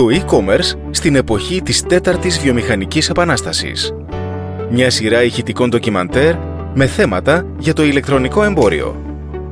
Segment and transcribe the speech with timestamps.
[0.00, 3.94] Το e-commerce στην εποχή της τέταρτης βιομηχανικής επανάστασης.
[4.70, 6.34] Μια σειρά ηχητικών ντοκιμαντέρ
[6.74, 8.96] με θέματα για το ηλεκτρονικό εμπόριο.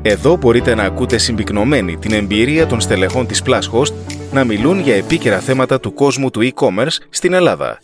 [0.02, 3.92] Εδώ μπορείτε να ακούτε συμπυκνωμένη την εμπειρία των στελεχών της Plushost
[4.32, 7.78] να μιλούν για επίκαιρα θέματα του κόσμου του e-commerce στην Ελλάδα.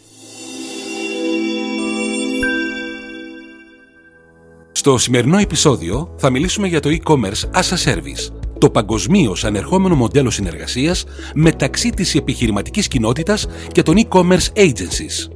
[4.72, 10.30] Στο σημερινό επεισόδιο θα μιλήσουμε για το e-commerce as a service, το παγκοσμίω ανερχόμενο μοντέλο
[10.30, 11.04] συνεργασίας
[11.34, 15.30] μεταξύ της επιχειρηματικής κοινότητας και των e-commerce agencies.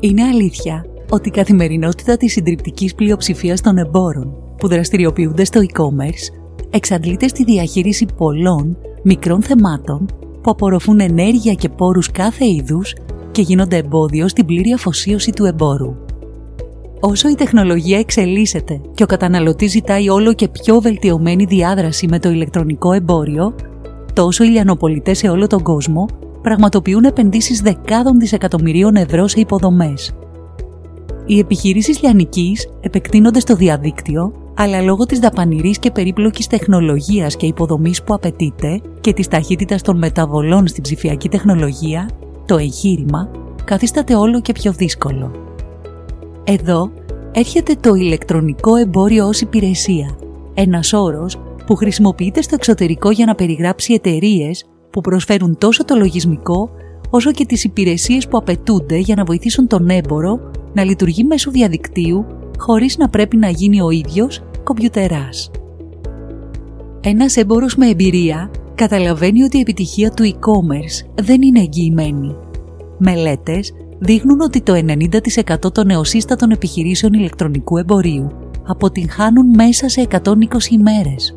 [0.00, 7.28] Είναι αλήθεια ότι η καθημερινότητα της συντριπτικής πλειοψηφίας των εμπόρων που δραστηριοποιούνται στο e-commerce εξαντλείται
[7.28, 10.06] στη διαχείριση πολλών μικρών θεμάτων
[10.42, 12.94] που απορροφούν ενέργεια και πόρους κάθε είδους
[13.30, 16.09] και γίνονται εμπόδιο στην πλήρη αφοσίωση του εμπόρου.
[17.00, 22.30] Όσο η τεχνολογία εξελίσσεται και ο καταναλωτής ζητάει όλο και πιο βελτιωμένη διάδραση με το
[22.30, 23.54] ηλεκτρονικό εμπόριο,
[24.12, 26.06] τόσο οι λιανοπολιτές σε όλο τον κόσμο
[26.42, 30.14] πραγματοποιούν επενδύσεις δεκάδων δισεκατομμυρίων ευρώ σε υποδομές.
[31.26, 38.02] Οι επιχειρήσεις λιανικής επεκτείνονται στο διαδίκτυο, αλλά λόγω της δαπανηρής και περίπλοκης τεχνολογίας και υποδομής
[38.02, 42.08] που απαιτείται και της ταχύτητας των μεταβολών στην ψηφιακή τεχνολογία,
[42.46, 43.30] το εγχείρημα
[43.64, 45.30] καθίσταται όλο και πιο δύσκολο.
[46.44, 46.90] Εδώ
[47.32, 50.18] έρχεται το ηλεκτρονικό εμπόριο ως υπηρεσία,
[50.54, 56.70] ένας όρος που χρησιμοποιείται στο εξωτερικό για να περιγράψει εταιρείες που προσφέρουν τόσο το λογισμικό
[57.10, 62.26] όσο και τις υπηρεσίες που απαιτούνται για να βοηθήσουν τον έμπορο να λειτουργεί μέσω διαδικτύου
[62.58, 65.50] χωρίς να πρέπει να γίνει ο ίδιος κομπιουτεράς.
[67.00, 72.36] Ένας έμπορος με εμπειρία καταλαβαίνει ότι η επιτυχία του e-commerce δεν είναι εγγυημένη.
[72.98, 74.72] Μελέτες δείχνουν ότι το
[75.66, 78.30] 90% των νεοσύστατων επιχειρήσεων ηλεκτρονικού εμπορίου
[78.66, 81.36] αποτυγχάνουν μέσα σε 120 ημέρες.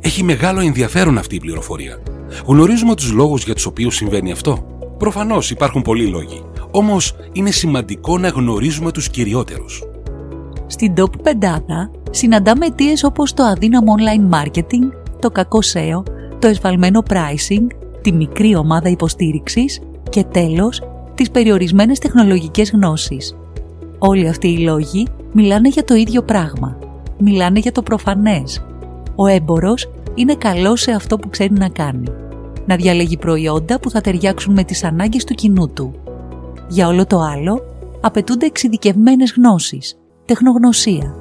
[0.00, 2.02] Έχει μεγάλο ενδιαφέρον αυτή η πληροφορία.
[2.46, 4.66] Γνωρίζουμε τους λόγους για τους οποίους συμβαίνει αυτό.
[4.98, 6.42] Προφανώς υπάρχουν πολλοί λόγοι.
[6.70, 9.82] Όμως είναι σημαντικό να γνωρίζουμε τους κυριότερους.
[10.66, 16.02] Στην top πεντάδα συναντάμε αιτίες όπως το αδύναμο online marketing, το κακό SEO,
[16.38, 17.66] το εσφαλμένο pricing,
[18.02, 19.80] τη μικρή ομάδα υποστήριξης
[20.10, 20.82] και τέλος
[21.14, 23.36] τις περιορισμένες τεχνολογικές γνώσεις.
[23.98, 26.78] Όλοι αυτοί οι λόγοι μιλάνε για το ίδιο πράγμα.
[27.18, 28.64] Μιλάνε για το προφανές.
[29.14, 32.06] Ο έμπορος είναι καλός σε αυτό που ξέρει να κάνει.
[32.66, 35.92] Να διαλέγει προϊόντα που θα ταιριάξουν με τις ανάγκες του κοινού του.
[36.68, 37.60] Για όλο το άλλο,
[38.00, 41.14] απαιτούνται εξειδικευμένες γνώσεις, τεχνογνωσία.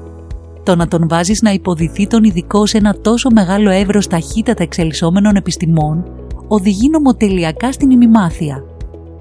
[0.64, 5.36] Το να τον βάζεις να υποδηθεί τον ειδικό σε ένα τόσο μεγάλο εύρος ταχύτατα εξελισσόμενων
[5.36, 6.12] επιστημών,
[6.48, 8.64] οδηγεί νομοτελειακά στην ημιμάθεια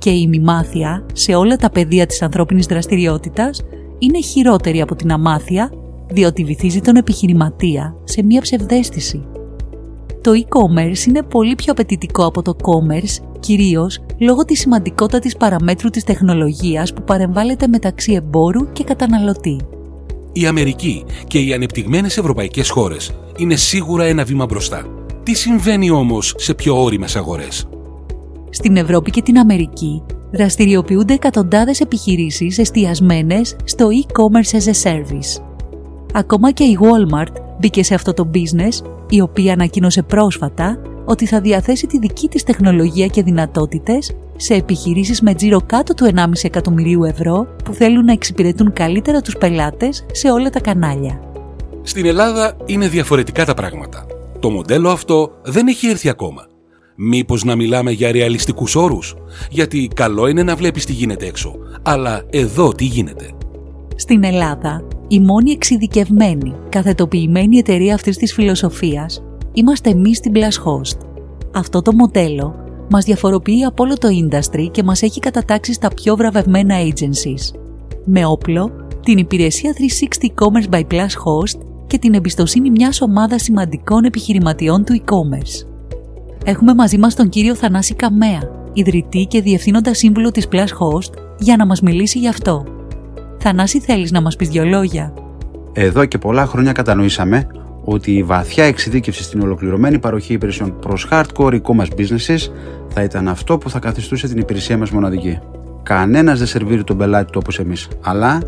[0.00, 3.62] και η ημιμάθεια σε όλα τα πεδία της ανθρώπινης δραστηριότητας
[3.98, 5.72] είναι χειρότερη από την αμάθεια
[6.10, 9.24] διότι βυθίζει τον επιχειρηματία σε μία ψευδέστηση.
[10.20, 16.04] Το e-commerce είναι πολύ πιο απαιτητικό από το commerce, κυρίως λόγω της σημαντικότητας παραμέτρου της
[16.04, 19.60] τεχνολογίας που παρεμβάλλεται μεταξύ εμπόρου και καταναλωτή.
[20.32, 24.86] Η Αμερική και οι ανεπτυγμένες ευρωπαϊκές χώρες είναι σίγουρα ένα βήμα μπροστά.
[25.22, 27.68] Τι συμβαίνει όμως σε πιο όριμες αγορές;
[28.50, 30.02] Στην Ευρώπη και την Αμερική
[30.32, 35.42] δραστηριοποιούνται εκατοντάδες επιχειρήσεις εστιασμένες στο e-commerce as a service.
[36.12, 41.40] Ακόμα και η Walmart μπήκε σε αυτό το business, η οποία ανακοίνωσε πρόσφατα ότι θα
[41.40, 47.04] διαθέσει τη δική της τεχνολογία και δυνατότητες σε επιχειρήσεις με τζίρο κάτω του 1,5 εκατομμυρίου
[47.04, 51.20] ευρώ που θέλουν να εξυπηρετούν καλύτερα τους πελάτες σε όλα τα κανάλια.
[51.82, 54.06] Στην Ελλάδα είναι διαφορετικά τα πράγματα.
[54.38, 56.49] Το μοντέλο αυτό δεν έχει έρθει ακόμα.
[57.02, 59.14] Μήπως να μιλάμε για ρεαλιστικούς όρους,
[59.50, 63.30] γιατί καλό είναι να βλέπεις τι γίνεται έξω, αλλά εδώ τι γίνεται.
[63.96, 69.22] Στην Ελλάδα, η μόνη εξειδικευμένη, καθετοποιημένη εταιρεία αυτής της φιλοσοφίας
[69.52, 70.98] είμαστε εμείς στην Plus Host.
[71.52, 72.54] Αυτό το μοντέλο
[72.90, 77.58] μας διαφοροποιεί από όλο το industry και μας έχει κατατάξει στα πιο βραβευμένα agencies.
[78.04, 78.70] Με όπλο,
[79.02, 85.02] την υπηρεσία 360 E-Commerce by Plus Host και την εμπιστοσύνη μιας ομάδας σημαντικών επιχειρηματιών του
[85.04, 85.69] e-commerce.
[86.44, 88.40] Έχουμε μαζί μας τον κύριο Θανάση Καμέα,
[88.72, 92.64] ιδρυτή και διευθύνοντα σύμβουλο της Plus Host, για να μας μιλήσει γι' αυτό.
[93.38, 95.14] Θανάση θέλεις να μας πεις δυο λόγια;
[95.72, 97.46] Εδώ και πολλά χρόνια κατανοήσαμε
[97.84, 102.50] ότι η βαθιά εξειδίκευση στην ολοκληρωμένη παροχή υπηρεσιών προς hardcore e-commerce businesses
[102.88, 105.38] θα ήταν αυτό που θα καθιστούσε την υπηρεσία μας μοναδική.
[105.82, 108.42] Κανένας δεν σερβίρει τον πελάτη του όπως εμείς, αλλά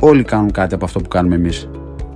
[0.00, 1.68] όλοι κάνουν κάτι από αυτό που κάνουμε εμείς.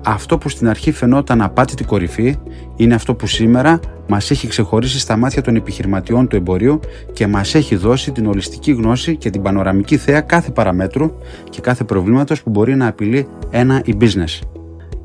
[0.05, 2.37] Αυτό που στην αρχή φαινόταν απάτητη κορυφή
[2.77, 6.81] είναι αυτό που σήμερα μας έχει ξεχωρίσει στα μάτια των επιχειρηματιών του εμπορίου
[7.13, 11.13] και μας έχει δώσει την ολιστική γνώση και την πανοραμική θέα κάθε παραμέτρου
[11.51, 14.41] και κάθε προβλήματος που μπορεί να απειλεί ένα e-business.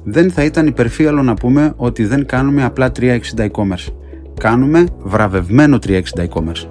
[0.04, 3.94] Δεν θα ήταν υπερφύαλο να πούμε ότι δεν κάνουμε απλά 360 e-commerce.
[4.40, 6.68] Κάνουμε βραβευμένο 360 e-commerce.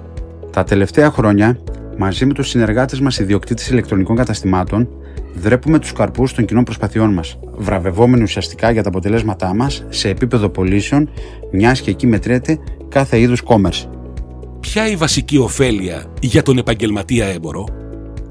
[0.51, 1.57] Τα τελευταία χρόνια,
[1.97, 4.89] μαζί με τους συνεργάτες μας ιδιοκτήτε ηλεκτρονικών καταστημάτων,
[5.37, 10.49] δρέπουμε τους καρπούς των κοινών προσπαθειών μας, βραβευόμενοι ουσιαστικά για τα αποτελέσματά μας σε επίπεδο
[10.49, 11.09] πωλήσεων,
[11.51, 13.89] μιας και εκεί μετριέται κάθε είδους commerce.
[14.59, 17.65] Ποια η βασική ωφέλεια για τον επαγγελματία έμπορο;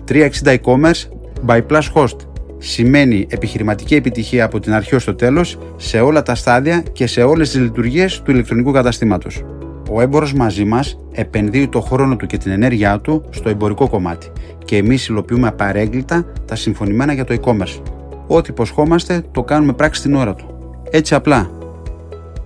[0.04, 1.08] 360 e-commerce
[1.46, 2.16] by Plus Host
[2.58, 7.22] σημαίνει επιχειρηματική επιτυχία από την αρχή ως το τέλος σε όλα τα στάδια και σε
[7.22, 9.42] όλες τις λειτουργίες του ηλεκτρονικού καταστήματος.
[9.90, 14.30] Ο έμπορος μαζί μας επενδύει το χρόνο του και την ενέργειά του στο εμπορικό κομμάτι
[14.64, 17.82] και εμείς υλοποιούμε απαρέγκλητα τα συμφωνημένα για το e-commerce.
[18.26, 20.46] Ό,τι υποσχόμαστε το κάνουμε πράξη την ώρα του.
[20.90, 21.50] Έτσι απλά.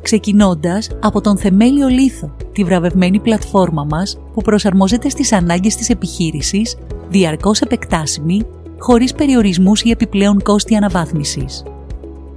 [0.02, 6.76] Ξεκινώντας από τον θεμέλιο λίθο, τη βραβευμένη πλατφόρμα μας που προσαρμόζεται στις ανάγκες της επιχείρησης,
[7.08, 8.42] διαρκώς επεκτάσιμη
[8.78, 11.62] χωρίς περιορισμούς ή επιπλέον κόστη αναβάθμισης.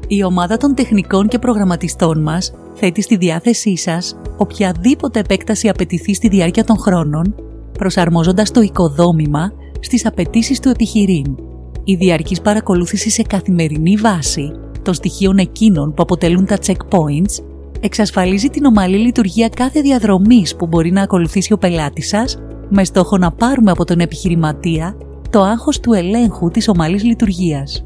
[0.07, 6.27] Η ομάδα των τεχνικών και προγραμματιστών μας θέτει στη διάθεσή σας οποιαδήποτε επέκταση απαιτηθεί στη
[6.27, 7.35] διάρκεια των χρόνων,
[7.77, 11.35] προσαρμόζοντας το οικοδόμημα στις απαιτήσεις του επιχειρήν.
[11.83, 14.51] Η διαρκής παρακολούθηση σε καθημερινή βάση
[14.81, 17.43] των στοιχείων εκείνων που αποτελούν τα checkpoints
[17.79, 22.37] εξασφαλίζει την ομαλή λειτουργία κάθε διαδρομής που μπορεί να ακολουθήσει ο πελάτης σας
[22.69, 24.97] με στόχο να πάρουμε από τον επιχειρηματία
[25.29, 27.85] το άγχος του ελέγχου της ομαλής λειτουργίας.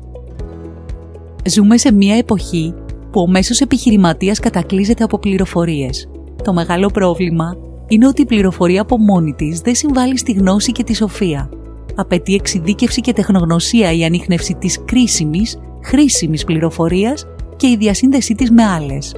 [1.50, 2.74] Ζούμε σε μια εποχή
[3.12, 6.10] που ο μέσος επιχειρηματίας κατακλείζεται από πληροφορίες.
[6.44, 7.58] Το μεγάλο πρόβλημα
[7.88, 11.50] είναι ότι η πληροφορία από μόνη της δεν συμβάλλει στη γνώση και τη σοφία.
[11.96, 18.64] Απαιτεί εξειδίκευση και τεχνογνωσία η ανείχνευση της κρίσιμης, χρήσιμης πληροφορίας και η διασύνδεσή της με
[18.64, 19.16] άλλες.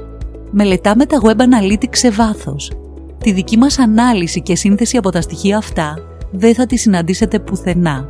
[0.51, 2.71] Μελετάμε τα web analytics σε βάθος.
[3.17, 5.97] Τη δική μας ανάλυση και σύνθεση από τα στοιχεία αυτά
[6.31, 8.09] δεν θα τη συναντήσετε πουθενά.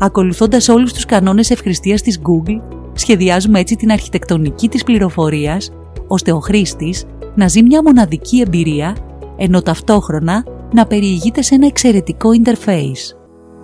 [0.00, 2.60] Ακολουθώντας όλους τους κανόνες ευχρηστίας της Google,
[2.94, 5.70] σχεδιάζουμε έτσι την αρχιτεκτονική της πληροφορίας,
[6.06, 7.04] ώστε ο χρήστης
[7.34, 8.96] να ζει μια μοναδική εμπειρία,
[9.36, 13.16] ενώ ταυτόχρονα να περιηγείται σε ένα εξαιρετικό interface.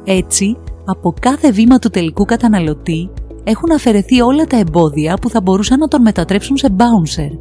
[0.05, 3.11] Έτσι, από κάθε βήμα του τελικού καταναλωτή
[3.45, 7.39] έχουν αφαιρεθεί όλα τα εμπόδια που θα μπορούσαν να τον μετατρέψουν σε bouncer.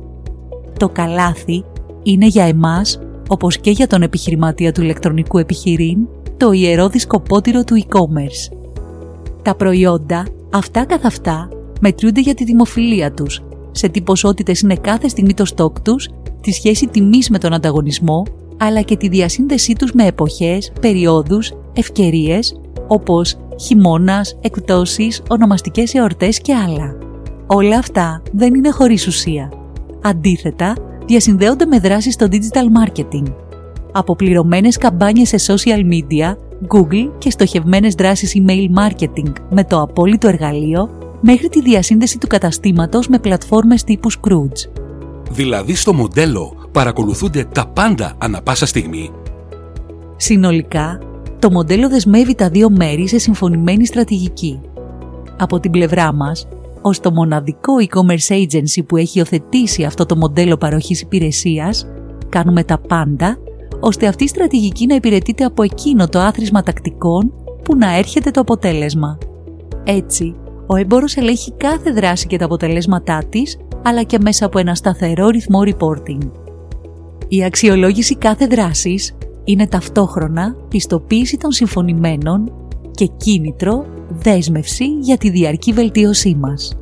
[0.78, 1.64] Το καλάθι
[2.04, 3.00] είναι για εμάς,
[3.30, 5.98] όπως και για τον επιχειρηματία του ηλεκτρονικού επιχειρήν,
[6.38, 8.58] το ιερό δισκοπότηρο του e-commerce.
[9.42, 11.50] Τα προϊόντα, αυτά καθ' αυτά,
[11.80, 13.42] μετρούνται για τη δημοφιλία τους,
[13.72, 16.10] σε τι ποσότητες είναι κάθε στιγμή το στόκ τους,
[16.42, 18.24] τη σχέση τιμής με τον ανταγωνισμό,
[18.58, 26.54] αλλά και τη διασύνδεσή τους με εποχές, περιόδους, ευκαιρίες, όπως χειμώνας, εκπτώσεις, ονομαστικές εορτές και
[26.54, 26.98] άλλα.
[27.48, 29.52] Όλα αυτά δεν είναι χωρίς ουσία.
[30.02, 33.34] Αντίθετα, διασυνδέονται με δράσεις στο digital marketing.
[33.92, 36.36] Από πληρωμένες καμπάνιες σε social media,
[36.68, 40.90] Google και στοχευμένες δράσεις email marketing με το απόλυτο εργαλείο,
[41.22, 44.82] μέχρι τη διασύνδεση του καταστήματος με πλατφόρμες τύπου Scrooge.
[45.32, 49.12] Δηλαδή στο μοντέλο παρακολουθούνται τα πάντα ανα πάσα στιγμή.
[50.16, 51.00] Συνολικά,
[51.40, 54.60] το μοντέλο δεσμεύει τα δύο μέρη σε συμφωνημένη στρατηγική.
[55.38, 56.48] Από την πλευρά μας,
[56.82, 61.88] ως το μοναδικό e-commerce agency που έχει οθετήσει αυτό το μοντέλο παροχής υπηρεσίας,
[62.30, 63.38] κάνουμε τα πάντα
[63.80, 67.34] ώστε αυτή η στρατηγική να υπηρετείται από εκείνο το άθροισμα τακτικών
[67.64, 69.18] που να έρχεται το αποτέλεσμα.
[69.84, 70.36] Έτσι,
[70.72, 75.28] ο έμπορος ελέγχει κάθε δράση και τα αποτελέσματά της, αλλά και μέσα από ένα σταθερό
[75.28, 76.30] ρυθμό reporting.
[77.28, 82.52] Η αξιολόγηση κάθε δράσης είναι ταυτόχρονα πιστοποίηση των συμφωνημένων
[82.92, 86.78] και κίνητρο δέσμευση για τη διαρκή βελτίωσή μας.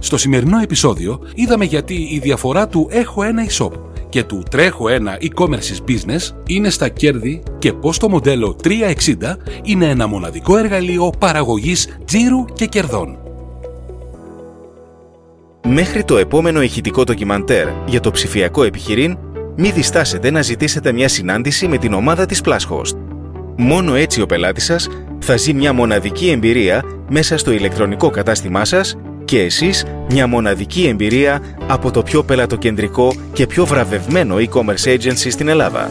[0.00, 3.70] Στο σημερινό επεισόδιο είδαμε γιατί η διαφορά του «Έχω ένα e-shop»
[4.14, 8.68] και του «Τρέχω ένα e-commerce business» είναι στα κέρδη και πώς το μοντέλο 360
[9.62, 13.18] είναι ένα μοναδικό εργαλείο παραγωγής τζίρου και κερδών.
[15.66, 19.18] Μέχρι το επόμενο ηχητικό ντοκιμαντέρ για το ψηφιακό επιχειρήν,
[19.56, 22.96] μην διστάσετε να ζητήσετε μια συνάντηση με την ομάδα της Plushost.
[23.56, 28.96] Μόνο έτσι ο πελάτης σας θα ζει μια μοναδική εμπειρία μέσα στο ηλεκτρονικό κατάστημά σας
[29.34, 35.48] και εσείς μια μοναδική εμπειρία από το πιο πελατοκεντρικό και πιο βραβευμένο e-commerce agency στην
[35.48, 35.90] Ελλάδα.